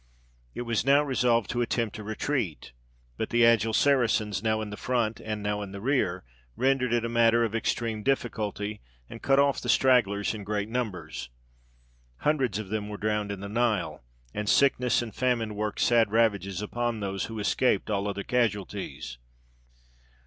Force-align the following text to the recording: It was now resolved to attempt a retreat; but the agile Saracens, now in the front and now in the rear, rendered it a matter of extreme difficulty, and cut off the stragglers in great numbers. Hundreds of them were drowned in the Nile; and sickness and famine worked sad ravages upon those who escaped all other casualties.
It 0.55 0.63
was 0.63 0.83
now 0.83 1.03
resolved 1.03 1.47
to 1.51 1.61
attempt 1.61 1.99
a 1.99 2.03
retreat; 2.03 2.71
but 3.17 3.29
the 3.29 3.45
agile 3.45 3.71
Saracens, 3.71 4.41
now 4.41 4.59
in 4.59 4.71
the 4.71 4.75
front 4.75 5.19
and 5.21 5.43
now 5.43 5.61
in 5.61 5.73
the 5.73 5.79
rear, 5.79 6.23
rendered 6.55 6.91
it 6.91 7.05
a 7.05 7.07
matter 7.07 7.43
of 7.43 7.53
extreme 7.53 8.01
difficulty, 8.01 8.81
and 9.11 9.21
cut 9.21 9.37
off 9.37 9.61
the 9.61 9.69
stragglers 9.69 10.33
in 10.33 10.43
great 10.43 10.67
numbers. 10.69 11.29
Hundreds 12.21 12.57
of 12.57 12.69
them 12.69 12.89
were 12.89 12.97
drowned 12.97 13.31
in 13.31 13.41
the 13.41 13.47
Nile; 13.47 14.03
and 14.33 14.49
sickness 14.49 15.03
and 15.03 15.13
famine 15.13 15.53
worked 15.53 15.79
sad 15.81 16.09
ravages 16.11 16.63
upon 16.63 16.99
those 16.99 17.25
who 17.25 17.37
escaped 17.37 17.91
all 17.91 18.07
other 18.07 18.23
casualties. 18.23 19.19